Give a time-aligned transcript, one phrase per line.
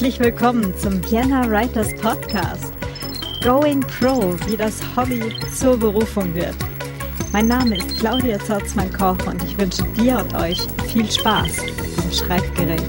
[0.00, 2.72] Herzlich willkommen zum Vienna Writers Podcast.
[3.44, 6.56] Going Pro, wie das Hobby zur Berufung wird.
[7.34, 11.58] Mein Name ist Claudia Zorzmann-Koch und ich wünsche dir und euch viel Spaß
[11.98, 12.82] am Schreibgerät.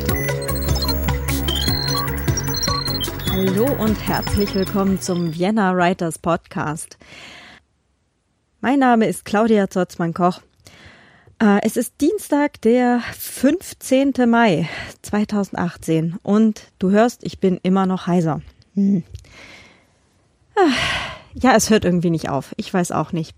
[3.30, 6.98] Hallo und herzlich willkommen zum Vienna Writers Podcast.
[8.62, 10.40] Mein Name ist Claudia Zorzmann-Koch
[11.64, 14.14] es ist Dienstag, der 15.
[14.28, 14.70] Mai
[15.02, 18.42] 2018 und du hörst, ich bin immer noch heiser.
[18.76, 19.04] Hm.
[20.56, 20.70] Ah,
[21.34, 22.54] ja, es hört irgendwie nicht auf.
[22.58, 23.36] Ich weiß auch nicht.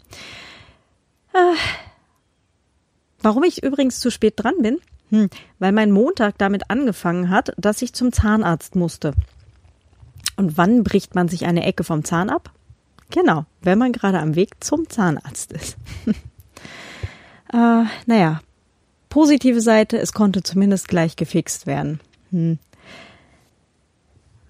[1.33, 1.53] Ah.
[3.21, 4.79] Warum ich übrigens zu spät dran bin?
[5.09, 5.29] Hm,
[5.59, 9.13] weil mein Montag damit angefangen hat, dass ich zum Zahnarzt musste.
[10.35, 12.51] Und wann bricht man sich eine Ecke vom Zahn ab?
[13.11, 15.77] Genau, wenn man gerade am Weg zum Zahnarzt ist.
[17.53, 18.41] Äh, naja,
[19.09, 21.99] positive Seite, es konnte zumindest gleich gefixt werden.
[22.31, 22.57] Hm.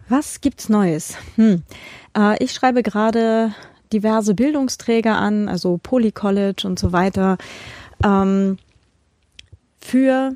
[0.08, 1.16] Was gibt's Neues?
[1.36, 1.64] Hm.
[2.18, 3.54] Äh, ich schreibe gerade
[3.92, 7.38] diverse Bildungsträger an, also Polycollege und so weiter,
[8.04, 8.58] ähm,
[9.80, 10.36] für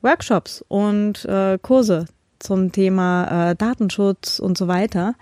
[0.00, 2.06] Workshops und äh, Kurse
[2.38, 5.14] zum Thema äh, Datenschutz und so weiter.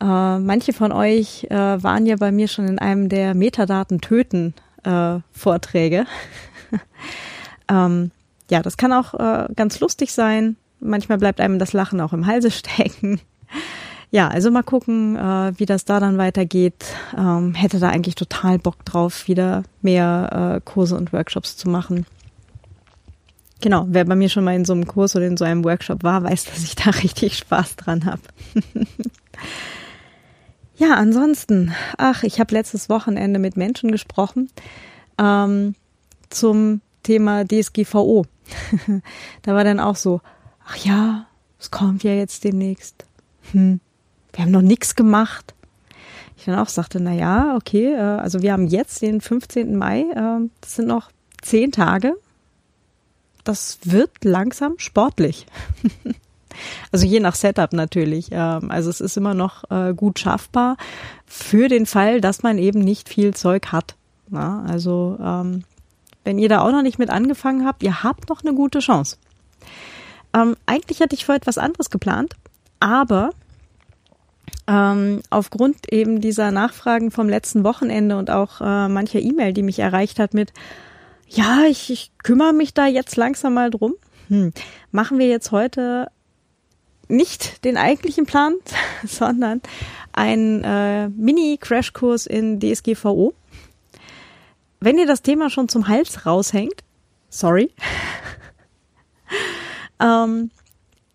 [0.00, 4.54] Äh, manche von euch äh, waren ja bei mir schon in einem der Metadaten töten
[4.84, 6.06] äh, Vorträge.
[7.68, 8.10] ähm,
[8.50, 10.56] ja, das kann auch äh, ganz lustig sein.
[10.80, 13.20] Manchmal bleibt einem das Lachen auch im Halse stecken.
[14.10, 16.84] Ja, also mal gucken, äh, wie das da dann weitergeht.
[17.16, 22.06] Ähm, hätte da eigentlich total Bock drauf, wieder mehr äh, Kurse und Workshops zu machen.
[23.60, 26.02] Genau, wer bei mir schon mal in so einem Kurs oder in so einem Workshop
[26.02, 28.22] war, weiß, dass ich da richtig Spaß dran habe.
[30.80, 34.48] Ja, ansonsten, ach, ich habe letztes Wochenende mit Menschen gesprochen
[35.18, 35.74] ähm,
[36.30, 38.24] zum Thema DSGVO.
[39.42, 40.22] da war dann auch so,
[40.64, 41.26] ach ja,
[41.58, 43.04] es kommt ja jetzt demnächst.
[43.52, 43.80] Hm,
[44.32, 45.52] wir haben noch nichts gemacht.
[46.38, 49.76] Ich dann auch sagte, na ja, okay, äh, also wir haben jetzt den 15.
[49.76, 51.10] Mai, äh, das sind noch
[51.42, 52.14] zehn Tage.
[53.44, 55.44] Das wird langsam sportlich.
[56.92, 58.28] Also je nach Setup natürlich.
[58.30, 60.76] Ähm, also es ist immer noch äh, gut schaffbar
[61.26, 63.96] für den Fall, dass man eben nicht viel Zeug hat.
[64.32, 65.64] also ähm,
[66.24, 69.16] wenn ihr da auch noch nicht mit angefangen habt, ihr habt noch eine gute Chance.
[70.34, 72.36] Ähm, eigentlich hatte ich vor etwas anderes geplant,
[72.78, 73.30] aber
[75.30, 80.20] aufgrund eben dieser Nachfragen vom letzten Wochenende und auch äh, mancher E-Mail, die mich erreicht
[80.20, 80.52] hat mit,
[81.30, 83.94] ja, ich, ich kümmere mich da jetzt langsam mal drum,
[84.28, 84.52] hm,
[84.92, 86.08] machen wir jetzt heute
[87.10, 88.54] nicht den eigentlichen Plan,
[89.04, 89.60] sondern
[90.12, 93.34] ein äh, Mini-Crashkurs in DSGVO.
[94.80, 96.82] Wenn ihr das Thema schon zum Hals raushängt,
[97.28, 97.70] sorry.
[100.00, 100.50] ähm,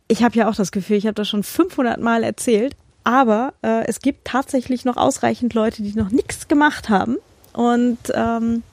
[0.08, 3.86] ich habe ja auch das Gefühl, ich habe das schon 500 Mal erzählt, aber äh,
[3.88, 7.18] es gibt tatsächlich noch ausreichend Leute, die noch nichts gemacht haben.
[7.54, 8.64] Und ähm,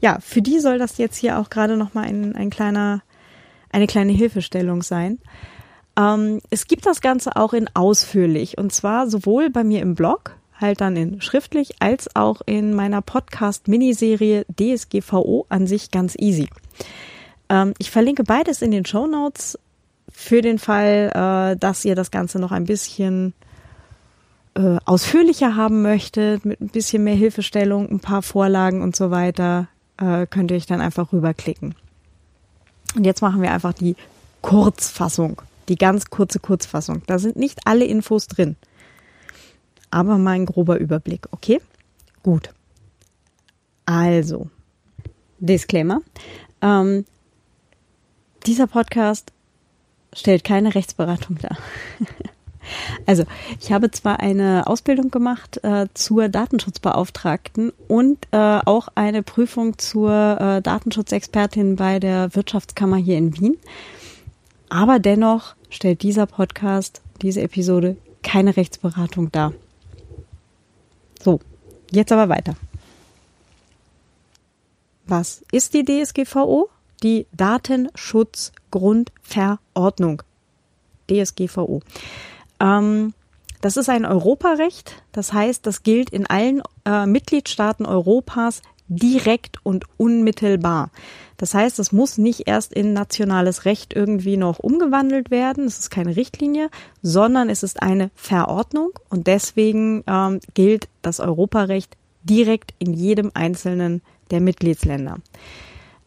[0.00, 3.02] ja, für die soll das jetzt hier auch gerade noch mal ein, ein kleiner,
[3.70, 5.18] eine kleine Hilfestellung sein.
[5.96, 10.36] Ähm, es gibt das Ganze auch in ausführlich und zwar sowohl bei mir im Blog,
[10.58, 16.48] halt dann in schriftlich, als auch in meiner Podcast-Miniserie DSGVO an sich ganz easy.
[17.48, 19.58] Ähm, ich verlinke beides in den Show Notes
[20.10, 23.34] für den Fall, äh, dass ihr das Ganze noch ein bisschen
[24.54, 29.68] äh, ausführlicher haben möchtet, mit ein bisschen mehr Hilfestellung, ein paar Vorlagen und so weiter,
[29.98, 31.74] äh, könnt ihr euch dann einfach rüberklicken.
[32.94, 33.96] Und jetzt machen wir einfach die
[34.42, 37.02] Kurzfassung die ganz kurze Kurzfassung.
[37.06, 38.56] Da sind nicht alle Infos drin.
[39.90, 41.60] Aber mal ein grober Überblick, okay?
[42.22, 42.50] Gut.
[43.84, 44.48] Also,
[45.38, 46.00] Disclaimer.
[46.60, 47.04] Ähm,
[48.46, 49.32] dieser Podcast
[50.14, 51.58] stellt keine Rechtsberatung dar.
[53.06, 53.24] also,
[53.60, 60.10] ich habe zwar eine Ausbildung gemacht äh, zur Datenschutzbeauftragten und äh, auch eine Prüfung zur
[60.10, 63.58] äh, Datenschutzexpertin bei der Wirtschaftskammer hier in Wien.
[64.72, 69.52] Aber dennoch stellt dieser Podcast, diese Episode keine Rechtsberatung dar.
[71.20, 71.40] So,
[71.90, 72.54] jetzt aber weiter.
[75.04, 76.70] Was ist die DSGVO?
[77.02, 80.22] Die Datenschutzgrundverordnung.
[81.10, 81.82] DSGVO.
[82.58, 83.12] Ähm,
[83.60, 85.02] das ist ein Europarecht.
[85.12, 88.62] Das heißt, das gilt in allen äh, Mitgliedstaaten Europas
[88.96, 90.90] direkt und unmittelbar.
[91.36, 95.64] Das heißt, es muss nicht erst in nationales Recht irgendwie noch umgewandelt werden.
[95.64, 96.70] Es ist keine Richtlinie,
[97.02, 104.02] sondern es ist eine Verordnung und deswegen ähm, gilt das Europarecht direkt in jedem einzelnen
[104.30, 105.18] der Mitgliedsländer.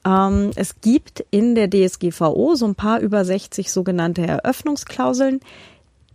[0.05, 5.41] Ähm, es gibt in der DSGVO so ein paar über 60 sogenannte Eröffnungsklauseln.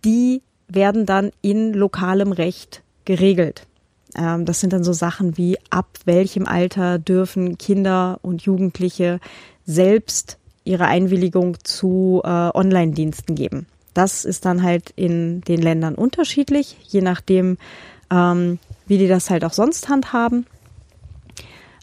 [0.04, 3.66] die werden dann in lokalem Recht geregelt.
[4.16, 9.20] Ähm, das sind dann so Sachen wie, ab welchem Alter dürfen Kinder und Jugendliche
[9.66, 13.66] selbst ihre Einwilligung zu äh, Online-Diensten geben.
[13.94, 17.58] Das ist dann halt in den Ländern unterschiedlich, je nachdem,
[18.10, 20.46] ähm, wie die das halt auch sonst handhaben.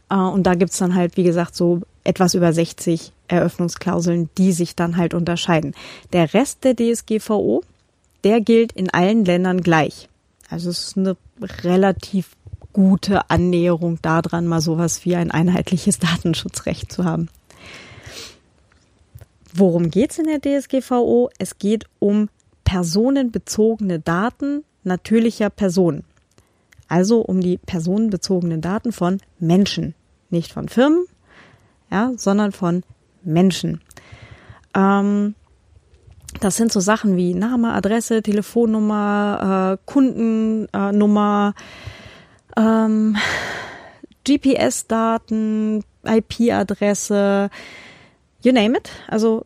[0.10, 4.76] Äh, und da gibt's dann halt, wie gesagt, so etwas über 60 Eröffnungsklauseln, die sich
[4.76, 5.74] dann halt unterscheiden.
[6.14, 7.64] Der Rest der DSGVO,
[8.24, 10.08] der gilt in allen Ländern gleich.
[10.50, 11.18] Also es ist eine
[11.64, 12.36] relativ
[12.74, 17.30] gute Annäherung daran, mal sowas wie ein einheitliches Datenschutzrecht zu haben.
[19.54, 21.32] Worum geht's in der DSGVO?
[21.40, 22.30] Es geht um
[22.64, 26.04] personenbezogene Daten natürlicher Personen.
[26.88, 29.96] Also um die personenbezogenen Daten von Menschen,
[30.30, 31.06] nicht von Firmen,
[31.92, 32.84] ja, sondern von
[33.24, 33.82] Menschen.
[34.74, 35.36] Ähm,
[36.40, 41.54] das sind so Sachen wie Name, Adresse, Telefonnummer, äh, Kundennummer,
[42.56, 43.18] äh, ähm,
[44.26, 47.50] GPS-Daten, IP-Adresse,
[48.42, 48.90] you name it.
[49.08, 49.46] Also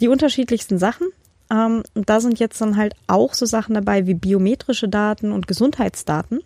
[0.00, 1.08] die unterschiedlichsten Sachen.
[1.50, 5.46] Ähm, und da sind jetzt dann halt auch so Sachen dabei wie biometrische Daten und
[5.46, 6.40] Gesundheitsdaten.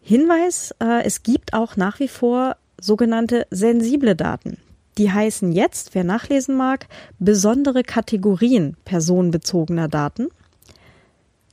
[0.00, 4.58] Hinweis, äh, es gibt auch nach wie vor sogenannte sensible Daten.
[4.98, 6.86] Die heißen jetzt, wer nachlesen mag,
[7.18, 10.28] besondere Kategorien personenbezogener Daten.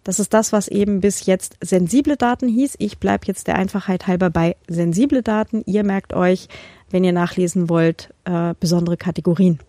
[0.04, 2.76] Das ist das, was eben bis jetzt sensible Daten hieß.
[2.80, 5.64] Ich bleibe jetzt der Einfachheit halber bei sensible Daten.
[5.66, 6.48] Ihr merkt euch,
[6.90, 9.60] wenn ihr nachlesen wollt, äh, besondere Kategorien.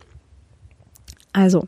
[1.32, 1.66] Also,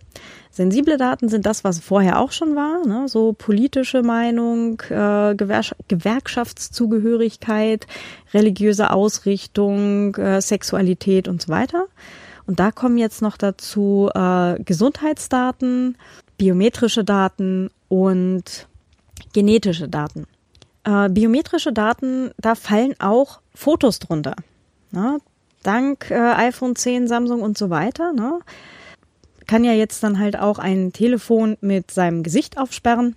[0.51, 3.09] sensible Daten sind das, was vorher auch schon war, ne?
[3.09, 7.87] so politische Meinung, äh, Gewer Gewerkschaftszugehörigkeit,
[8.35, 11.87] religiöse Ausrichtung, äh, Sexualität und so weiter.
[12.47, 15.97] Und da kommen jetzt noch dazu äh, Gesundheitsdaten,
[16.37, 18.67] biometrische Daten und
[19.33, 20.27] genetische Daten.
[20.85, 24.37] Äh, biometrische Daten, da fallen auch Fotos drunter.
[24.91, 25.19] Ne?
[25.63, 28.13] Dank äh, iPhone 10, Samsung und so weiter.
[28.13, 28.41] Ne?
[29.47, 33.17] Kann ja jetzt dann halt auch ein Telefon mit seinem Gesicht aufsperren.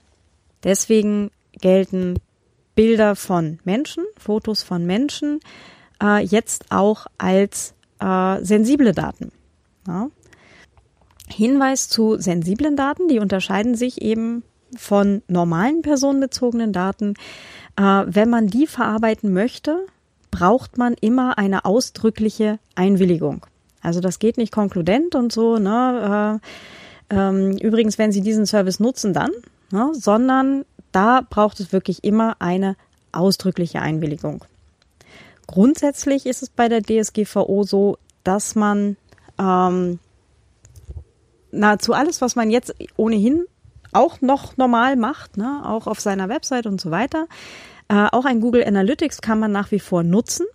[0.63, 2.19] Deswegen gelten
[2.75, 5.39] Bilder von Menschen, Fotos von Menschen
[6.01, 9.31] äh, jetzt auch als äh, sensible Daten.
[9.88, 10.09] Ja.
[11.27, 14.44] Hinweis zu sensiblen Daten, die unterscheiden sich eben
[14.77, 17.15] von normalen personenbezogenen Daten.
[17.77, 19.85] Äh, wenn man die verarbeiten möchte,
[20.31, 23.45] braucht man immer eine ausdrückliche Einwilligung.
[23.81, 26.39] Also das geht nicht konkludent und so, ne?
[26.41, 26.47] Äh,
[27.09, 29.31] ähm, übrigens, wenn Sie diesen Service nutzen, dann,
[29.71, 29.91] ne?
[29.94, 32.75] sondern da braucht es wirklich immer eine
[33.12, 34.44] ausdrückliche Einwilligung.
[35.47, 38.97] Grundsätzlich ist es bei der DSGVO so, dass man
[39.39, 40.00] ähm,
[41.51, 43.45] nahezu alles, was man jetzt ohnehin
[43.94, 47.27] auch noch normal macht, ne, auch auf seiner Website und so weiter,
[47.88, 50.45] äh, auch ein Google Analytics kann man nach wie vor nutzen.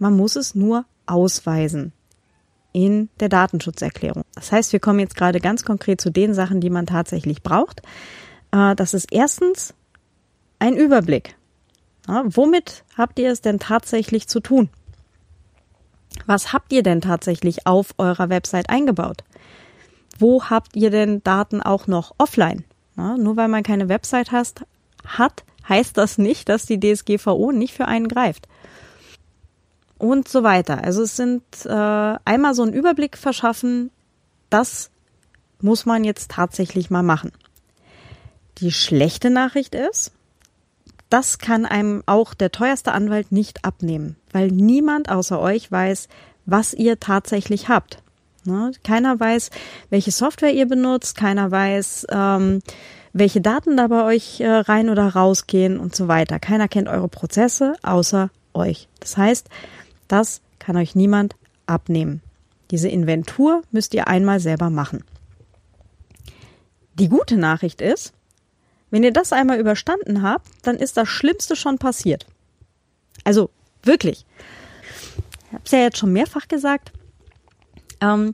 [0.00, 1.92] Man muss es nur ausweisen
[2.72, 4.24] in der Datenschutzerklärung.
[4.34, 7.82] Das heißt, wir kommen jetzt gerade ganz konkret zu den Sachen, die man tatsächlich braucht.
[8.50, 9.74] Äh, das ist erstens
[10.58, 11.36] ein Überblick.
[12.06, 14.70] womit habt ihr es denn tatsächlich zu tun?
[16.26, 19.24] Was habt ihr denn tatsächlich auf eurer Website eingebaut?
[20.18, 22.64] Wo habt ihr denn Daten auch noch offline?
[22.94, 28.06] nur weil man keine Website hat, heißt das nicht, dass die DSGVO nicht für einen
[28.06, 28.46] greift
[30.02, 30.82] und so weiter.
[30.82, 33.92] Also es sind äh, einmal so einen Überblick verschaffen,
[34.50, 34.90] das
[35.60, 37.30] muss man jetzt tatsächlich mal machen.
[38.58, 40.10] Die schlechte Nachricht ist,
[41.08, 46.08] das kann einem auch der teuerste Anwalt nicht abnehmen, weil niemand außer euch weiß,
[46.46, 48.02] was ihr tatsächlich habt.
[48.44, 48.72] Ne?
[48.82, 49.50] Keiner weiß,
[49.90, 52.60] welche Software ihr benutzt, keiner weiß, ähm,
[53.12, 56.40] welche Daten da bei euch äh, rein oder rausgehen und so weiter.
[56.40, 58.88] Keiner kennt eure Prozesse außer euch.
[58.98, 59.48] Das heißt,
[60.12, 62.22] das kann euch niemand abnehmen.
[62.70, 65.04] Diese Inventur müsst ihr einmal selber machen.
[66.94, 68.12] Die gute Nachricht ist,
[68.90, 72.26] wenn ihr das einmal überstanden habt, dann ist das Schlimmste schon passiert.
[73.24, 73.48] Also
[73.82, 74.26] wirklich.
[75.46, 76.92] Ich habe es ja jetzt schon mehrfach gesagt.
[78.02, 78.32] Ähm,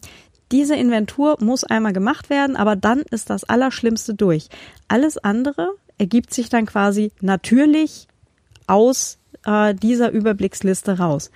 [0.50, 4.48] diese Inventur muss einmal gemacht werden, aber dann ist das Allerschlimmste durch.
[4.88, 8.08] Alles andere ergibt sich dann quasi natürlich
[8.66, 11.30] aus äh, dieser Überblicksliste raus.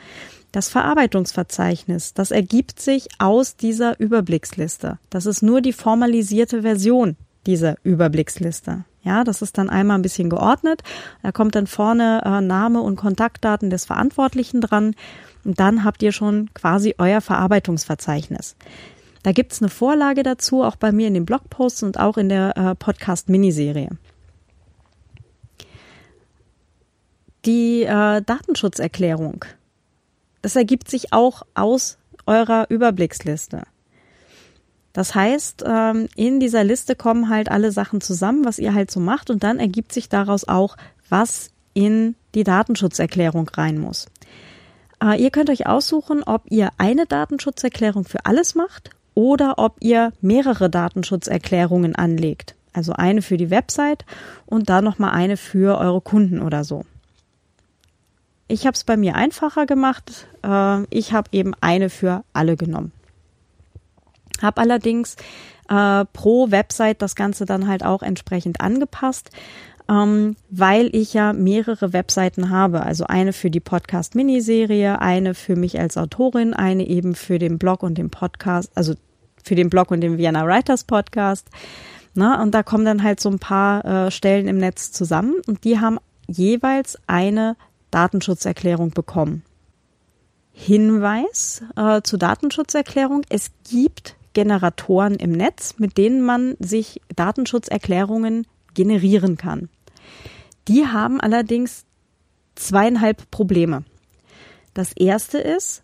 [0.53, 4.99] Das Verarbeitungsverzeichnis, das ergibt sich aus dieser Überblicksliste.
[5.09, 7.17] Das ist nur die formalisierte Version
[7.47, 8.85] dieser Überblicksliste.
[9.03, 10.83] Ja, das ist dann einmal ein bisschen geordnet.
[11.23, 14.95] Da kommt dann vorne äh, Name und Kontaktdaten des Verantwortlichen dran.
[15.45, 18.55] Und dann habt ihr schon quasi euer Verarbeitungsverzeichnis.
[19.23, 22.57] Da gibt's eine Vorlage dazu, auch bei mir in den Blogposts und auch in der
[22.57, 23.91] äh, Podcast-Miniserie.
[27.45, 29.45] Die äh, Datenschutzerklärung,
[30.43, 33.63] das ergibt sich auch aus eurer Überblicksliste.
[34.93, 39.01] Das heißt, ähm, in dieser Liste kommen halt alle Sachen zusammen, was ihr halt so
[39.01, 40.77] macht und dann ergibt sich daraus auch,
[41.09, 44.07] was in die Datenschutzerklärung rein muss.
[45.03, 50.13] Äh, ihr könnt euch aussuchen, ob ihr eine Datenschutzerklärung für alles macht oder ob ihr
[50.21, 52.55] mehrere Datenschutzerklärungen anlegt.
[52.73, 54.05] Also eine für die Website
[54.47, 56.85] und dann nochmal eine für eure Kunden oder so.
[58.53, 60.27] Ich habe es bei mir einfacher gemacht.
[60.45, 62.93] Äh, ich habe eben eine für alle genommen.
[64.41, 65.17] Habe allerdings
[65.69, 69.31] äh, pro Website das Ganze dann halt auch entsprechend angepasst
[69.89, 72.83] ähm, weil ich ja mehrere Webseiten habe.
[72.83, 77.83] Also eine für die Podcast-Miniserie, eine für mich als Autorin, eine eben für den Blog
[77.83, 78.95] und den Podcast, also
[79.43, 81.49] für den Blog und den Vienna Writers Podcast.
[82.15, 85.65] Na, und da kommen dann halt so ein paar äh, Stellen im Netz zusammen und
[85.65, 87.57] die haben jeweils eine
[87.93, 89.45] Datenschutzerklärung bekommen.
[90.53, 93.23] Hinweis äh, zur Datenschutzerklärung.
[93.29, 99.69] Es gibt Generatoren im Netz, mit denen man sich Datenschutzerklärungen generieren kann.
[100.69, 101.85] Die haben allerdings
[102.55, 103.85] zweieinhalb Probleme.
[104.75, 105.83] Das erste ist,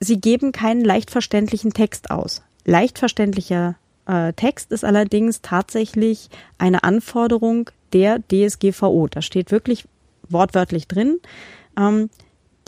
[0.00, 2.42] sie geben keinen leicht verständlichen Text aus.
[2.64, 9.06] Leicht verständlicher äh, Text ist allerdings tatsächlich eine Anforderung der DSGVO.
[9.08, 9.84] Da steht wirklich
[10.32, 11.20] wortwörtlich drin.
[11.76, 12.10] Ähm,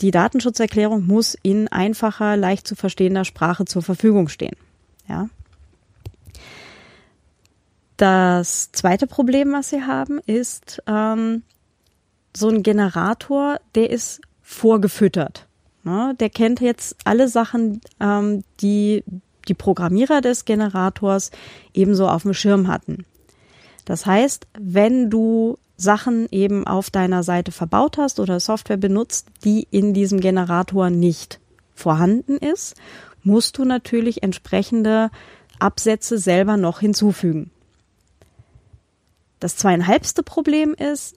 [0.01, 4.55] die Datenschutzerklärung muss in einfacher, leicht zu verstehender Sprache zur Verfügung stehen.
[5.07, 5.29] Ja.
[7.97, 11.43] Das zweite Problem, was sie haben, ist ähm,
[12.35, 15.47] so ein Generator, der ist vorgefüttert.
[15.83, 16.13] Ne?
[16.19, 19.03] Der kennt jetzt alle Sachen, ähm, die
[19.47, 21.31] die Programmierer des Generators
[21.73, 23.05] ebenso auf dem Schirm hatten.
[23.85, 29.67] Das heißt, wenn du Sachen eben auf deiner Seite verbaut hast oder Software benutzt, die
[29.71, 31.39] in diesem Generator nicht
[31.73, 32.75] vorhanden ist,
[33.23, 35.09] musst du natürlich entsprechende
[35.59, 37.51] Absätze selber noch hinzufügen.
[39.39, 41.15] Das zweieinhalbste Problem ist,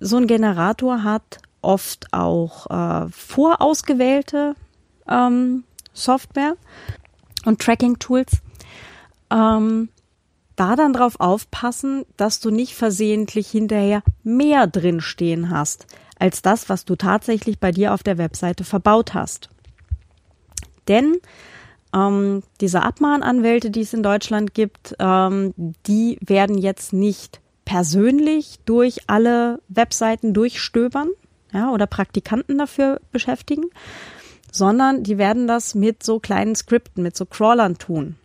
[0.00, 4.54] so ein Generator hat oft auch äh, vorausgewählte
[5.08, 6.56] ähm, Software
[7.44, 8.38] und Tracking-Tools.
[9.30, 9.88] Ähm,
[10.58, 15.86] da dann drauf aufpassen, dass du nicht versehentlich hinterher mehr drin stehen hast,
[16.18, 19.48] als das, was du tatsächlich bei dir auf der Webseite verbaut hast.
[20.88, 21.18] Denn
[21.94, 25.54] ähm, diese Abmahnanwälte, die es in Deutschland gibt, ähm,
[25.86, 31.10] die werden jetzt nicht persönlich durch alle Webseiten durchstöbern
[31.52, 33.66] ja, oder Praktikanten dafür beschäftigen,
[34.50, 38.16] sondern die werden das mit so kleinen Skripten, mit so Crawlern tun.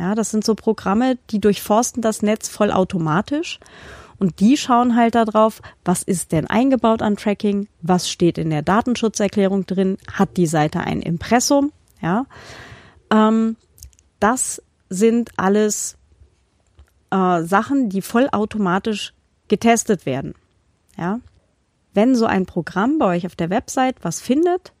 [0.00, 3.60] Ja, das sind so Programme, die durchforsten das Netz vollautomatisch.
[4.18, 8.62] Und die schauen halt darauf, was ist denn eingebaut an Tracking, was steht in der
[8.62, 12.24] Datenschutzerklärung drin, hat die Seite ein Impressum, ja,
[13.10, 13.56] ähm,
[14.20, 15.98] das sind alles
[17.10, 19.12] äh, Sachen, die vollautomatisch
[19.48, 20.34] getestet werden.
[20.96, 21.20] Ja?
[21.92, 24.72] Wenn so ein Programm bei euch auf der Website was findet,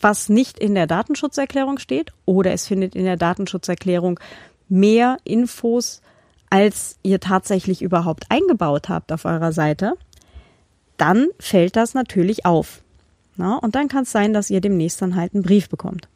[0.00, 4.20] was nicht in der Datenschutzerklärung steht, oder es findet in der Datenschutzerklärung
[4.68, 6.02] mehr Infos,
[6.50, 9.94] als ihr tatsächlich überhaupt eingebaut habt auf eurer Seite,
[10.96, 12.82] dann fällt das natürlich auf.
[13.36, 16.08] Na, und dann kann es sein, dass ihr demnächst dann halt einen Brief bekommt.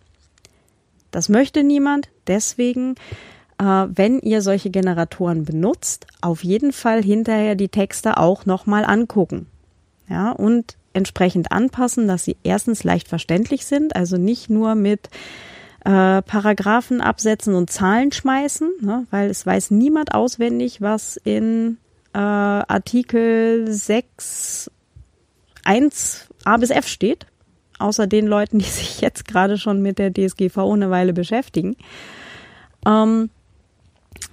[1.11, 2.09] Das möchte niemand.
[2.27, 2.97] Deswegen,
[3.59, 9.47] äh, wenn ihr solche Generatoren benutzt, auf jeden Fall hinterher die Texte auch nochmal angucken.
[10.09, 15.08] Ja, und entsprechend anpassen, dass sie erstens leicht verständlich sind, also nicht nur mit
[15.84, 21.78] äh, Paragraphen absetzen und Zahlen schmeißen, ne, weil es weiß niemand auswendig, was in
[22.14, 24.70] äh, Artikel 6
[25.64, 27.26] 1 A bis F steht
[27.82, 31.76] außer den Leuten, die sich jetzt gerade schon mit der DSGVO eine Weile beschäftigen.
[32.87, 33.30] Ähm,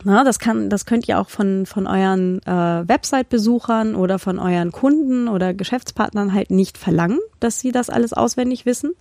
[0.03, 4.71] na, das kann, das könnt ihr auch von, von euren äh, Website-Besuchern oder von euren
[4.71, 8.93] Kunden oder Geschäftspartnern halt nicht verlangen, dass sie das alles auswendig wissen.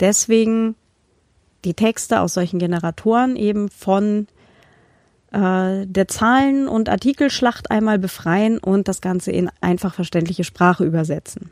[0.00, 0.74] Deswegen
[1.64, 4.26] die Texte aus solchen Generatoren eben von
[5.32, 11.50] äh, der Zahlen- und Artikelschlacht einmal befreien und das Ganze in einfach verständliche Sprache übersetzen.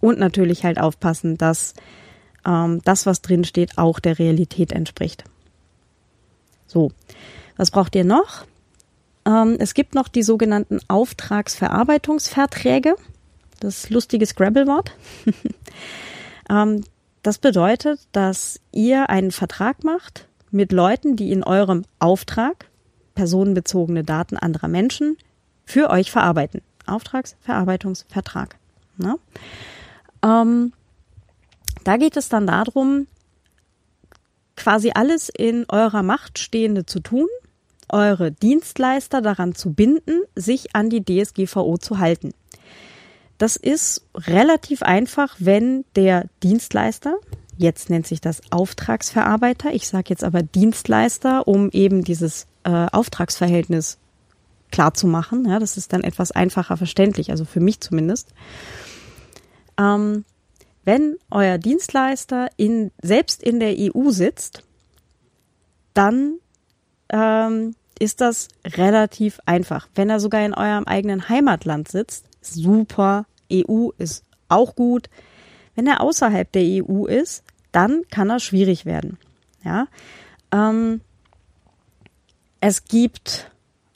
[0.00, 1.74] Und natürlich halt aufpassen, dass
[2.46, 5.24] ähm, das, was drin steht, auch der Realität entspricht.
[6.66, 6.90] So,
[7.56, 8.44] was braucht ihr noch?
[9.26, 12.96] Ähm, es gibt noch die sogenannten Auftragsverarbeitungsverträge.
[13.60, 14.92] Das lustige Scrabble-Wort.
[16.50, 16.84] ähm,
[17.22, 22.66] das bedeutet, dass ihr einen Vertrag macht mit Leuten, die in eurem Auftrag
[23.14, 25.16] personenbezogene Daten anderer Menschen
[25.64, 26.60] für euch verarbeiten.
[26.86, 28.56] Auftragsverarbeitungsvertrag.
[28.98, 29.18] Ne?
[30.22, 30.72] Ähm,
[31.84, 33.06] da geht es dann darum,
[34.56, 37.26] quasi alles in eurer Macht Stehende zu tun,
[37.94, 42.34] eure Dienstleister daran zu binden, sich an die DSGVO zu halten.
[43.38, 47.16] Das ist relativ einfach, wenn der Dienstleister,
[47.56, 53.98] jetzt nennt sich das Auftragsverarbeiter, ich sage jetzt aber Dienstleister, um eben dieses äh, Auftragsverhältnis
[54.72, 55.48] klar zu machen.
[55.48, 58.28] Ja, das ist dann etwas einfacher verständlich, also für mich zumindest.
[59.78, 60.24] Ähm,
[60.84, 64.64] wenn euer Dienstleister in, selbst in der EU sitzt,
[65.94, 66.38] dann
[67.08, 69.88] ähm, ist das relativ einfach.
[69.94, 73.26] Wenn er sogar in eurem eigenen Heimatland sitzt, super.
[73.52, 75.08] EU ist auch gut.
[75.74, 79.18] Wenn er außerhalb der EU ist, dann kann er schwierig werden.
[79.64, 79.88] Ja,
[80.52, 81.00] ähm,
[82.60, 83.50] es gibt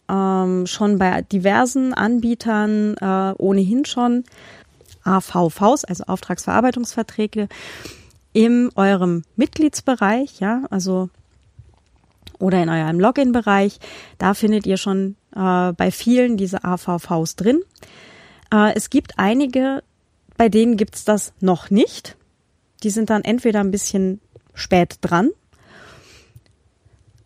[0.09, 4.25] ähm, schon bei diversen Anbietern äh, ohnehin schon
[5.05, 7.49] AVVs, also Auftragsverarbeitungsverträge,
[8.33, 11.09] in eurem Mitgliedsbereich, ja, also
[12.39, 13.79] oder in eurem Login-Bereich.
[14.19, 17.61] Da findet ihr schon äh, bei vielen diese AVVs drin.
[18.53, 19.83] Äh, es gibt einige,
[20.37, 22.17] bei denen gibt's das noch nicht.
[22.83, 24.21] Die sind dann entweder ein bisschen
[24.55, 25.31] spät dran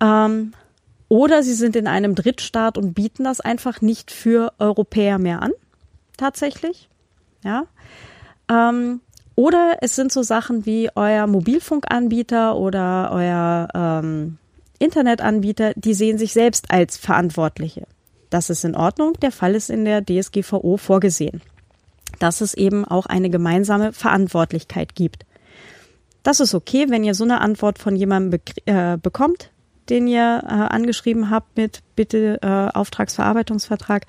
[0.03, 0.53] ähm,
[1.09, 5.53] oder sie sind in einem Drittstaat und bieten das einfach nicht für Europäer mehr an,
[6.17, 6.89] tatsächlich.
[7.45, 7.67] Ja.
[8.51, 9.01] Ähm,
[9.35, 14.39] oder es sind so Sachen wie euer Mobilfunkanbieter oder euer ähm,
[14.83, 17.87] Internetanbieter, die sehen sich selbst als Verantwortliche.
[18.31, 19.15] Das ist in Ordnung.
[19.23, 21.43] Der Fall ist in der DSGVO vorgesehen,
[22.19, 25.25] dass es eben auch eine gemeinsame Verantwortlichkeit gibt.
[26.23, 29.51] Das ist okay, wenn ihr so eine Antwort von jemandem äh, bekommt,
[29.89, 34.07] den ihr äh, angeschrieben habt mit bitte äh, Auftragsverarbeitungsvertrag,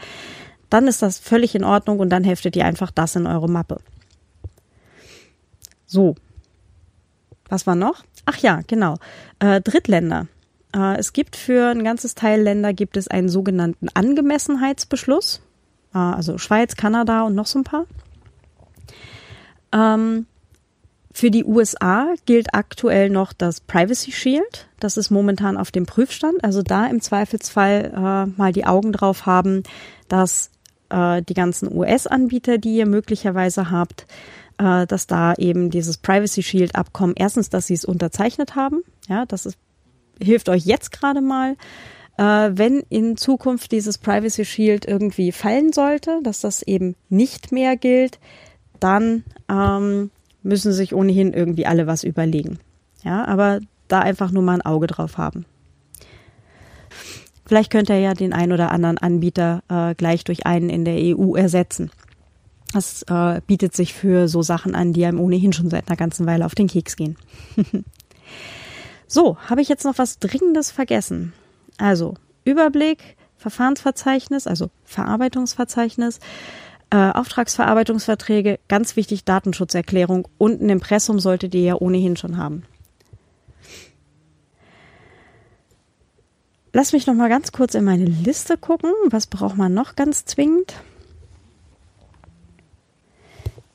[0.69, 3.79] dann ist das völlig in Ordnung und dann heftet ihr einfach das in eure Mappe.
[5.86, 6.15] So.
[7.49, 8.03] Was war noch?
[8.25, 8.97] Ach ja, genau.
[9.39, 10.27] Äh, Drittländer.
[10.75, 15.41] Äh, es gibt für ein ganzes Teil Länder gibt es einen sogenannten Angemessenheitsbeschluss.
[15.93, 17.86] Äh, also Schweiz, Kanada und noch so ein paar.
[19.71, 20.25] Ähm,
[21.13, 24.67] für die USA gilt aktuell noch das Privacy Shield.
[24.79, 26.43] Das ist momentan auf dem Prüfstand.
[26.43, 29.62] Also da im Zweifelsfall äh, mal die Augen drauf haben,
[30.07, 30.49] dass
[30.89, 34.07] äh, die ganzen US-Anbieter, die ihr möglicherweise habt,
[34.57, 38.81] äh, dass da eben dieses Privacy Shield Abkommen, erstens, dass sie es unterzeichnet haben.
[39.07, 39.57] Ja, das ist
[40.21, 41.56] hilft euch jetzt gerade mal.
[42.17, 47.76] Äh, wenn in Zukunft dieses Privacy Shield irgendwie fallen sollte, dass das eben nicht mehr
[47.76, 48.19] gilt,
[48.80, 50.12] dann ähm,
[50.43, 52.60] müssen sich ohnehin irgendwie alle was überlegen.
[53.04, 55.45] Ja, aber da einfach nur mal ein Auge drauf haben.
[57.45, 60.95] Vielleicht könnt ihr ja den einen oder anderen Anbieter äh, gleich durch einen in der
[60.97, 61.91] EU ersetzen.
[62.73, 66.26] Das äh, bietet sich für so Sachen an, die einem ohnehin schon seit einer ganzen
[66.26, 67.17] Weile auf den Keks gehen.
[69.13, 71.34] So, habe ich jetzt noch was Dringendes vergessen?
[71.78, 76.17] Also, Überblick, Verfahrensverzeichnis, also Verarbeitungsverzeichnis,
[76.89, 82.63] äh, Auftragsverarbeitungsverträge, ganz wichtig Datenschutzerklärung und ein Impressum solltet ihr ja ohnehin schon haben.
[86.71, 88.89] Lass mich noch mal ganz kurz in meine Liste gucken.
[89.12, 90.73] Was braucht man noch ganz zwingend?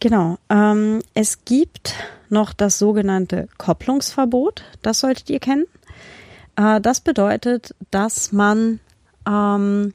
[0.01, 0.39] Genau.
[0.49, 1.95] Ähm, es gibt
[2.29, 4.65] noch das sogenannte Kopplungsverbot.
[4.83, 5.67] Das solltet ihr kennen.
[6.57, 8.81] Äh, das bedeutet, dass man
[9.27, 9.93] ähm,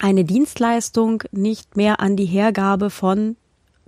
[0.00, 3.36] eine Dienstleistung nicht mehr an die Hergabe von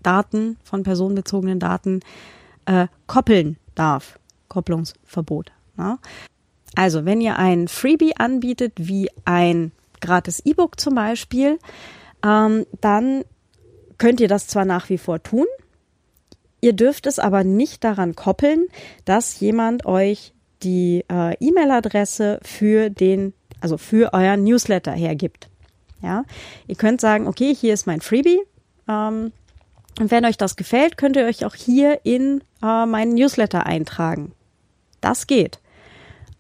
[0.03, 2.01] Daten, von personenbezogenen Daten
[2.67, 4.19] äh, koppeln darf.
[4.49, 5.53] Kopplungsverbot.
[5.79, 5.99] Ja.
[6.75, 11.59] Also, wenn ihr ein Freebie anbietet, wie ein gratis E-Book zum Beispiel,
[12.25, 13.25] ähm, dann
[14.03, 15.47] könnt ihr das zwar nach wie vor tun,
[16.61, 18.67] ihr dürft es aber nicht daran koppeln,
[19.05, 20.35] dass jemand euch
[20.65, 25.49] die äh, E-Mail-Adresse für den, also für euren Newsletter hergibt.
[26.01, 26.25] Ja,
[26.67, 28.41] ihr könnt sagen, okay, hier ist mein Freebie.
[28.89, 29.31] Ähm,
[30.01, 34.33] und wenn euch das gefällt, könnt ihr euch auch hier in äh, meinen Newsletter eintragen.
[35.01, 35.61] Das geht.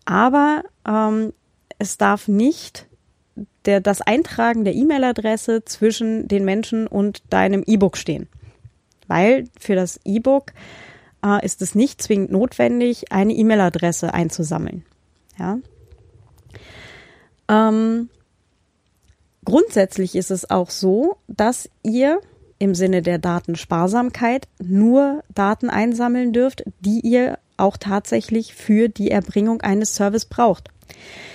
[0.05, 1.33] Aber ähm,
[1.79, 2.88] es darf nicht
[3.64, 8.29] der, das Eintragen der E-Mail-Adresse zwischen den Menschen und deinem E-Book stehen.
[9.07, 10.53] Weil für das E-Book
[11.25, 14.85] äh, ist es nicht zwingend notwendig, eine E-Mail-Adresse einzusammeln.
[15.38, 15.59] Ja.
[17.48, 18.09] Ähm,
[19.44, 22.20] grundsätzlich ist es auch so, dass ihr
[22.59, 29.62] im Sinne der Datensparsamkeit nur Daten einsammeln dürft, die ihr auch tatsächlich für die Erbringung
[29.62, 30.68] eines Service braucht.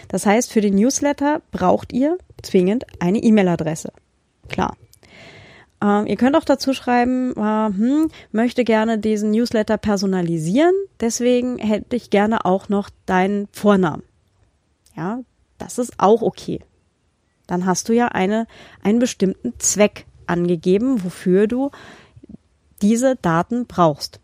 [0.08, 3.92] Das heißt, für den Newsletter braucht ihr zwingend eine E-Mail-Adresse.
[4.48, 4.76] Klar.
[5.82, 11.96] Ähm, ihr könnt auch dazu schreiben, äh, hm, möchte gerne diesen Newsletter personalisieren, deswegen hätte
[11.96, 14.04] ich gerne auch noch deinen Vornamen.
[14.96, 15.20] Ja,
[15.60, 16.60] das ist auch okay.
[17.46, 18.48] Dann hast du ja eine,
[18.82, 21.72] einen bestimmten Zweck angegeben, wofür du
[22.82, 24.20] diese Daten brauchst.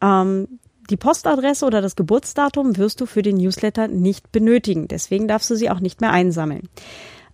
[0.00, 0.58] Ähm,
[0.90, 4.88] die Postadresse oder das Geburtsdatum wirst du für den Newsletter nicht benötigen.
[4.88, 6.68] Deswegen darfst du sie auch nicht mehr einsammeln.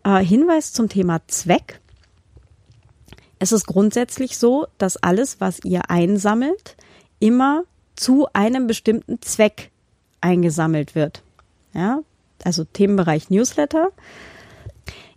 [0.05, 1.81] Äh, Hinweis zum Thema Zweck.
[3.39, 6.77] Es ist grundsätzlich so, dass alles, was ihr einsammelt,
[7.19, 7.65] immer
[7.97, 9.71] zu einem bestimmten Zweck
[10.21, 11.23] eingesammelt wird.
[11.73, 12.01] Ja,
[12.45, 13.89] also Themenbereich Newsletter.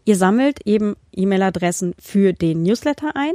[0.05, 3.33] Ihr sammelt eben E-Mail-Adressen für den Newsletter ein,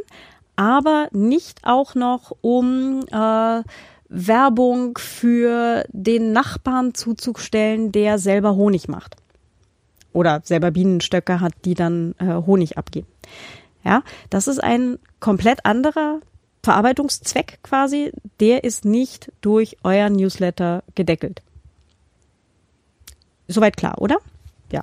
[0.57, 3.63] aber nicht auch noch um äh,
[4.09, 9.17] Werbung für den Nachbarn zuzustellen, der selber Honig macht.
[10.13, 13.07] Oder selber Bienenstöcke hat, die dann äh, Honig abgeben.
[13.85, 16.21] Ja, das ist ein komplett anderer
[16.63, 18.13] Verarbeitungszweck quasi.
[18.41, 21.43] Der ist nicht durch euer Newsletter gedeckelt.
[23.47, 24.19] Soweit klar, oder?
[24.71, 24.83] Ja.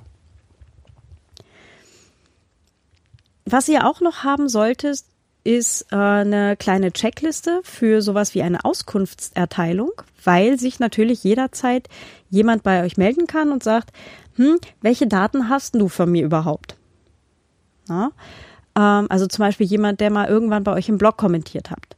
[3.44, 5.04] Was ihr auch noch haben solltet,
[5.46, 9.92] ist äh, eine kleine Checkliste für sowas wie eine Auskunftserteilung,
[10.24, 11.88] weil sich natürlich jederzeit
[12.28, 13.92] jemand bei euch melden kann und sagt,
[14.34, 16.76] hm, welche Daten hast du von mir überhaupt?
[17.88, 18.10] Ja,
[18.76, 21.96] ähm, also zum Beispiel jemand, der mal irgendwann bei euch im Blog kommentiert habt.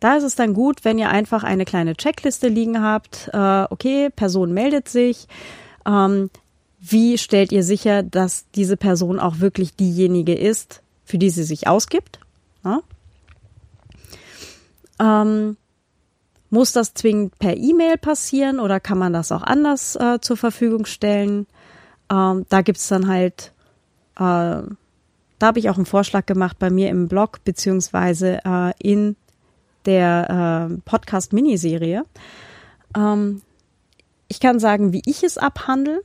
[0.00, 3.28] Da ist es dann gut, wenn ihr einfach eine kleine Checkliste liegen habt.
[3.34, 5.28] Äh, okay, Person meldet sich.
[5.86, 6.30] Ähm,
[6.80, 11.66] wie stellt ihr sicher, dass diese Person auch wirklich diejenige ist, für die sie sich
[11.66, 12.20] ausgibt.
[12.64, 12.80] Ja?
[15.00, 15.56] Ähm,
[16.50, 20.86] muss das zwingend per E-Mail passieren oder kann man das auch anders äh, zur Verfügung
[20.86, 21.46] stellen?
[22.10, 23.52] Ähm, da es dann halt,
[24.16, 24.66] äh, da
[25.42, 29.16] habe ich auch einen Vorschlag gemacht bei mir im Blog beziehungsweise äh, in
[29.86, 32.04] der äh, Podcast-Miniserie.
[32.96, 33.42] Ähm,
[34.28, 36.02] ich kann sagen, wie ich es abhandle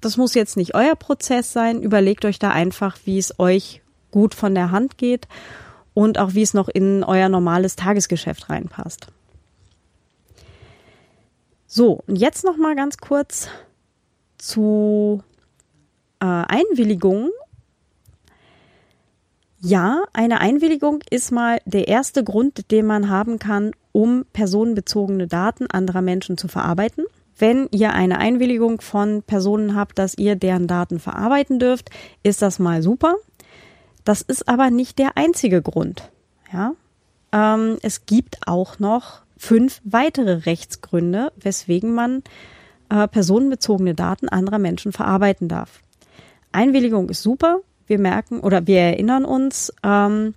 [0.00, 1.82] das muss jetzt nicht euer Prozess sein.
[1.82, 5.28] Überlegt euch da einfach, wie es euch gut von der Hand geht
[5.94, 9.08] und auch wie es noch in euer normales Tagesgeschäft reinpasst.
[11.66, 13.48] So, und jetzt noch mal ganz kurz
[14.38, 15.22] zu
[16.20, 17.30] äh, Einwilligungen.
[19.60, 25.66] Ja, eine Einwilligung ist mal der erste Grund, den man haben kann, um personenbezogene Daten
[25.66, 27.04] anderer Menschen zu verarbeiten.
[27.38, 31.90] Wenn ihr eine Einwilligung von Personen habt, dass ihr deren Daten verarbeiten dürft,
[32.22, 33.16] ist das mal super.
[34.04, 36.10] Das ist aber nicht der einzige Grund.
[36.52, 36.72] Ja?
[37.32, 42.22] Ähm, es gibt auch noch fünf weitere Rechtsgründe, weswegen man
[42.88, 45.82] äh, personenbezogene Daten anderer Menschen verarbeiten darf.
[46.52, 47.60] Einwilligung ist super.
[47.86, 50.34] Wir merken oder wir erinnern uns, ähm,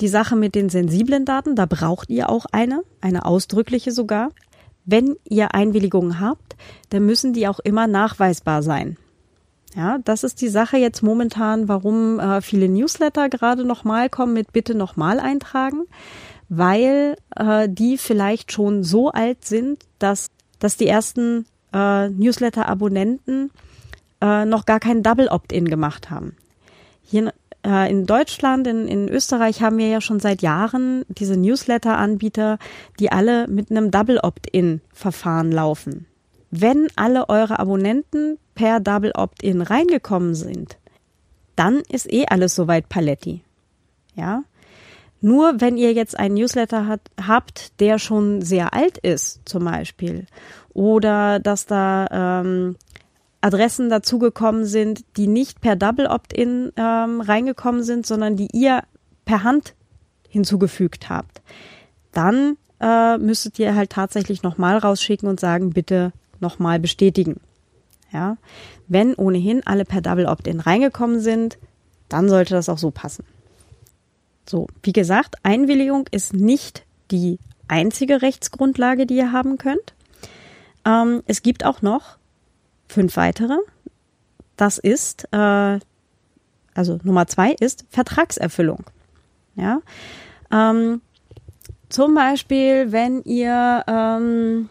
[0.00, 4.30] die Sache mit den sensiblen Daten, da braucht ihr auch eine, eine ausdrückliche sogar
[4.84, 6.56] wenn ihr Einwilligungen habt,
[6.90, 8.96] dann müssen die auch immer nachweisbar sein.
[9.74, 14.52] Ja, das ist die Sache jetzt momentan, warum äh, viele Newsletter gerade nochmal kommen mit
[14.52, 15.84] bitte nochmal eintragen,
[16.50, 23.50] weil äh, die vielleicht schon so alt sind, dass, dass die ersten äh, Newsletter-Abonnenten
[24.20, 26.36] äh, noch gar kein Double Opt-in gemacht haben.
[27.02, 27.32] Hier
[27.64, 32.58] äh, in Deutschland, in, in Österreich haben wir ja schon seit Jahren diese Newsletter-Anbieter,
[32.98, 36.06] die alle mit einem Double Opt-in-Verfahren laufen.
[36.50, 40.76] Wenn alle eure Abonnenten per Double Opt-in reingekommen sind,
[41.56, 43.42] dann ist eh alles soweit Paletti.
[44.14, 44.44] Ja?
[45.20, 50.26] Nur wenn ihr jetzt einen Newsletter hat, habt, der schon sehr alt ist, zum Beispiel,
[50.74, 52.76] oder dass da ähm,
[53.42, 58.82] Adressen dazugekommen sind, die nicht per Double Opt-in ähm, reingekommen sind, sondern die ihr
[59.24, 59.74] per Hand
[60.28, 61.42] hinzugefügt habt,
[62.12, 67.40] dann äh, müsstet ihr halt tatsächlich nochmal rausschicken und sagen, bitte nochmal bestätigen.
[68.12, 68.36] Ja,
[68.88, 71.58] wenn ohnehin alle per Double Opt-in reingekommen sind,
[72.08, 73.24] dann sollte das auch so passen.
[74.48, 79.94] So, wie gesagt, Einwilligung ist nicht die einzige Rechtsgrundlage, die ihr haben könnt.
[80.84, 82.18] Ähm, es gibt auch noch
[82.92, 83.56] fünf weitere.
[84.56, 85.78] Das ist, äh,
[86.74, 88.84] also Nummer zwei ist Vertragserfüllung.
[89.56, 89.80] Ja.
[90.50, 91.00] Ähm,
[91.88, 94.68] zum Beispiel, wenn ihr ähm,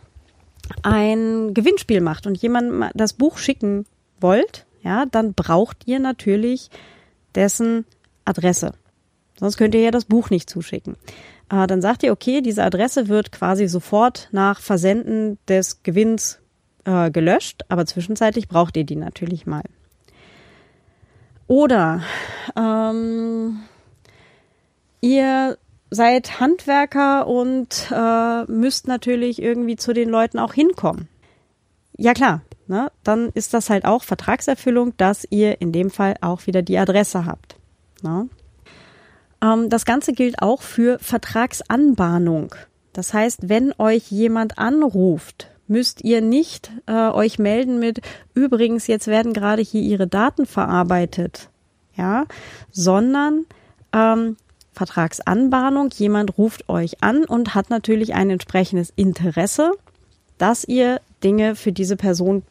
[0.84, 3.86] ein Gewinnspiel macht und jemandem das Buch schicken
[4.20, 6.70] wollt, ja, dann braucht ihr natürlich
[7.36, 7.86] dessen
[8.26, 8.74] Adresse.
[9.40, 10.96] Sonst könnt ihr ja das Buch nicht zuschicken.
[11.52, 16.40] äh, dann sagt ihr, okay, diese Adresse wird quasi sofort nach Versenden des Gewinns
[16.86, 19.64] äh, gelöscht, aber zwischenzeitlich braucht ihr die natürlich mal.
[21.48, 22.02] Oder
[22.56, 23.60] ähm,
[25.02, 25.58] ihr
[25.90, 31.10] seid Handwerker und äh, müsst natürlich irgendwie zu den Leuten auch hinkommen.
[31.98, 32.90] Ja klar, ne?
[33.04, 37.26] dann ist das halt auch Vertragserfüllung, dass ihr in dem Fall auch wieder die Adresse
[37.26, 37.58] habt.
[38.02, 38.30] Ne?
[39.44, 42.56] Ähm, das Ganze gilt auch für Vertragsanbahnung.
[42.94, 48.02] Das heißt, wenn euch jemand anruft, müsst ihr nicht äh, euch melden mit
[48.34, 51.50] übrigens, jetzt werden gerade hier Ihre Daten verarbeitet,
[51.96, 52.26] ja,
[52.72, 53.46] sondern
[53.94, 54.36] ähm,
[54.74, 59.72] Vertragsanbahnung, jemand ruft euch an und hat natürlich ein entsprechendes Interesse,
[60.38, 62.44] dass ihr Dinge für diese Person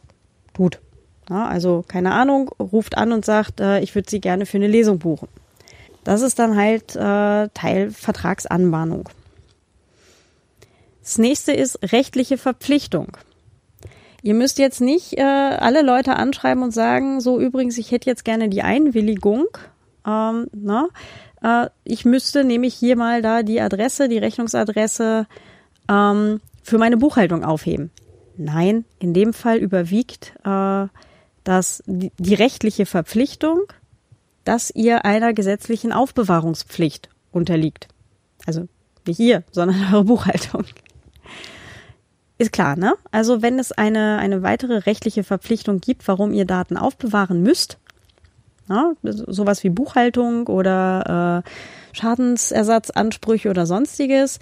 [0.55, 0.81] tut.
[1.29, 4.67] Ja, also keine Ahnung, ruft an und sagt, äh, ich würde sie gerne für eine
[4.67, 5.29] Lesung buchen.
[6.05, 9.09] Das ist dann halt äh, Teil Vertragsanbahnung.
[11.03, 13.17] Das nächste ist rechtliche Verpflichtung.
[14.23, 18.25] Ihr müsst jetzt nicht äh, alle Leute anschreiben und sagen, so übrigens, ich hätte jetzt
[18.25, 19.47] gerne die Einwilligung.
[20.07, 20.89] Ähm, na,
[21.43, 25.27] äh, ich müsste nämlich hier mal da die Adresse, die Rechnungsadresse
[25.89, 27.91] ähm, für meine Buchhaltung aufheben.
[28.37, 30.87] Nein, in dem Fall überwiegt äh,
[31.45, 33.61] das, die, die rechtliche Verpflichtung,
[34.45, 37.89] dass ihr einer gesetzlichen Aufbewahrungspflicht unterliegt.
[38.47, 38.69] Also
[39.07, 40.65] nicht ihr, sondern eure Buchhaltung.
[42.41, 42.95] Ist klar, ne?
[43.11, 47.77] Also wenn es eine, eine weitere rechtliche Verpflichtung gibt, warum ihr Daten aufbewahren müsst,
[48.67, 51.51] ja, sowas wie Buchhaltung oder äh,
[51.95, 54.39] Schadensersatzansprüche oder sonstiges,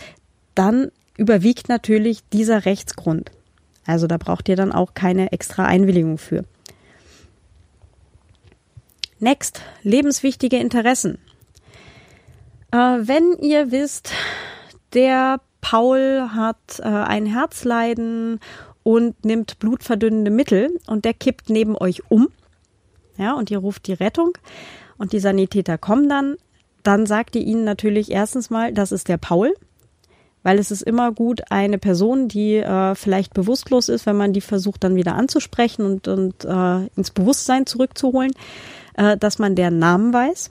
[0.54, 3.32] dann überwiegt natürlich dieser Rechtsgrund.
[3.84, 6.44] Also da braucht ihr dann auch keine extra Einwilligung für.
[9.18, 11.18] Next, lebenswichtige Interessen.
[12.70, 14.12] Äh, wenn ihr wisst,
[14.94, 18.40] der Paul hat äh, ein Herzleiden
[18.82, 22.28] und nimmt blutverdünnende Mittel und der kippt neben euch um,
[23.16, 24.38] ja, und ihr ruft die Rettung
[24.96, 26.36] und die Sanitäter kommen dann,
[26.82, 29.54] dann sagt ihr ihnen natürlich erstens mal, das ist der Paul,
[30.42, 34.40] weil es ist immer gut, eine Person, die äh, vielleicht bewusstlos ist, wenn man die
[34.40, 38.32] versucht dann wieder anzusprechen und, und äh, ins Bewusstsein zurückzuholen,
[38.94, 40.50] äh, dass man deren Namen weiß.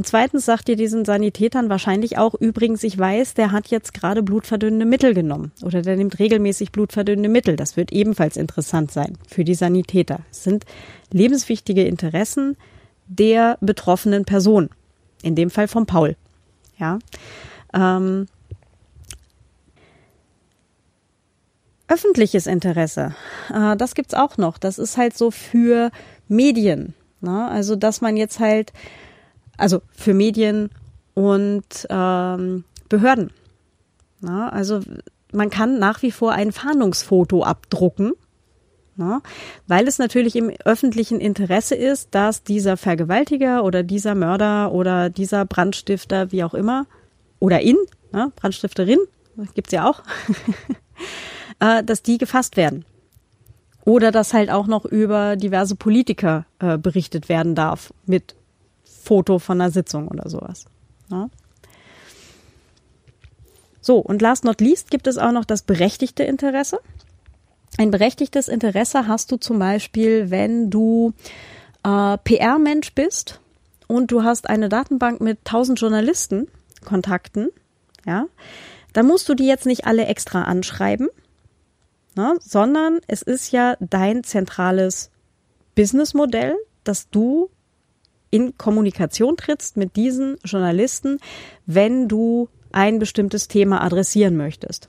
[0.00, 4.22] Und zweitens sagt ihr diesen Sanitätern wahrscheinlich auch, übrigens, ich weiß, der hat jetzt gerade
[4.22, 7.54] blutverdünnende Mittel genommen oder der nimmt regelmäßig blutverdünnende Mittel.
[7.54, 10.20] Das wird ebenfalls interessant sein für die Sanitäter.
[10.30, 10.64] Es sind
[11.12, 12.56] lebenswichtige Interessen
[13.08, 14.70] der betroffenen Person.
[15.22, 16.16] In dem Fall von Paul.
[16.78, 16.98] Ja.
[17.74, 18.24] Ähm,
[21.88, 23.14] öffentliches Interesse,
[23.52, 24.56] äh, das gibt's auch noch.
[24.56, 25.90] Das ist halt so für
[26.26, 26.94] Medien.
[27.20, 27.46] Ne?
[27.48, 28.72] Also, dass man jetzt halt,
[29.60, 30.70] also für Medien
[31.14, 33.30] und ähm, Behörden.
[34.20, 34.52] Ne?
[34.52, 34.80] Also,
[35.32, 38.12] man kann nach wie vor ein Fahndungsfoto abdrucken,
[38.96, 39.22] ne?
[39.66, 45.44] weil es natürlich im öffentlichen Interesse ist, dass dieser Vergewaltiger oder dieser Mörder oder dieser
[45.44, 46.86] Brandstifter, wie auch immer,
[47.38, 47.76] oder in,
[48.12, 48.32] ne?
[48.36, 48.98] Brandstifterin,
[49.54, 50.02] gibt's ja auch,
[51.60, 52.84] äh, dass die gefasst werden.
[53.84, 58.34] Oder dass halt auch noch über diverse Politiker äh, berichtet werden darf mit
[59.00, 60.66] Foto von einer Sitzung oder sowas.
[61.10, 61.24] Ja.
[61.24, 61.30] Ne?
[63.82, 66.78] So, und last not least gibt es auch noch das berechtigte Interesse.
[67.78, 71.14] Ein berechtigtes Interesse hast du zum Beispiel, wenn du
[71.82, 73.40] äh, PR-Mensch bist
[73.86, 76.48] und du hast eine Datenbank mit 1000 Journalisten,
[76.84, 77.48] Kontakten,
[78.06, 78.26] ja,
[78.92, 81.08] dann musst du die jetzt nicht alle extra anschreiben,
[82.16, 85.10] ne, sondern es ist ja dein zentrales
[85.74, 87.50] Businessmodell, dass du
[88.30, 91.18] in Kommunikation trittst mit diesen Journalisten,
[91.66, 94.88] wenn du ein bestimmtes Thema adressieren möchtest.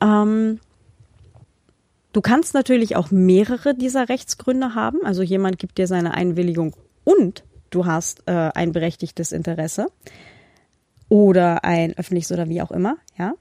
[0.00, 0.60] Ähm,
[2.12, 5.04] du kannst natürlich auch mehrere dieser Rechtsgründe haben.
[5.04, 9.86] Also jemand gibt dir seine Einwilligung und du hast äh, ein berechtigtes Interesse
[11.08, 12.96] oder ein öffentliches oder wie auch immer.
[13.16, 13.34] Ja,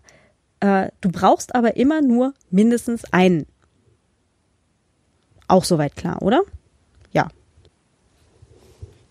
[0.59, 3.45] äh, du brauchst aber immer nur mindestens einen.
[5.47, 6.41] Auch soweit klar, oder?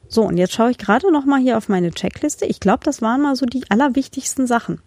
[0.08, 2.46] So, und jetzt schaue ich gerade noch mal hier auf meine Checkliste.
[2.46, 4.80] Ich glaube, das waren mal so die allerwichtigsten Sachen.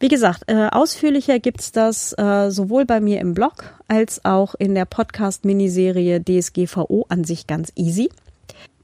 [0.00, 4.76] Wie gesagt, äh, ausführlicher gibt's das äh, sowohl bei mir im Blog als auch in
[4.76, 8.08] der Podcast-Miniserie DSGVO an sich ganz easy.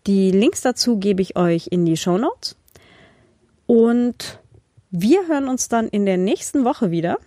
[0.09, 2.57] Die Links dazu gebe ich euch in die Show Notes.
[3.67, 4.41] Und
[4.91, 7.19] wir hören uns dann in der nächsten Woche wieder.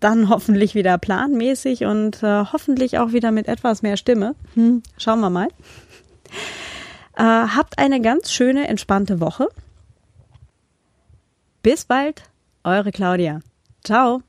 [0.00, 4.34] Dann hoffentlich wieder planmäßig und äh, hoffentlich auch wieder mit etwas mehr Stimme.
[4.52, 5.48] Hm, schauen wir mal.
[7.16, 9.48] Äh, habt eine ganz schöne, entspannte Woche.
[11.62, 12.24] Bis bald,
[12.64, 13.40] eure Claudia.
[13.84, 14.22] Ciao.